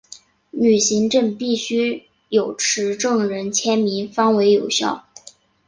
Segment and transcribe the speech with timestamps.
[0.49, 5.05] 旅行证必须有持证人签名方为有效。